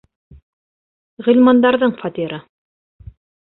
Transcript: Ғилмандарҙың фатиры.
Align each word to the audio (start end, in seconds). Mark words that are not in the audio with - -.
Ғилмандарҙың 1.27 1.95
фатиры. 2.01 2.43